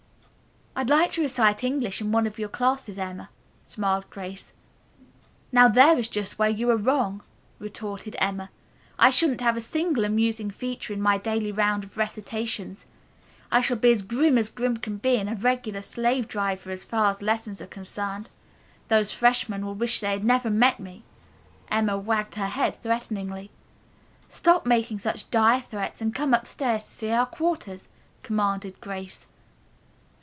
[0.73, 3.29] "I'd like to recite English in one of your classes, Emma,"
[3.65, 4.53] smiled Grace.
[5.51, 7.23] "Now there is just where you are wrong,"
[7.59, 8.49] retorted Emma.
[8.97, 12.85] "I shan't have a single amusing feature in my daily round of recitations.
[13.51, 16.85] I shall be as grim as grim can be and a regular slave driver as
[16.85, 18.29] far as lessons are concerned.
[18.87, 21.03] Those freshmen will wish they'd never met me."
[21.69, 23.51] Emma wagged her head threateningly.
[24.29, 27.89] "Stop making such dire threats and come upstairs to see our quarters,"
[28.23, 29.27] commanded Grace.